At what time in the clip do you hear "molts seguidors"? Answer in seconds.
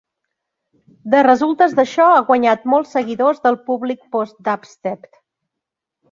2.73-3.41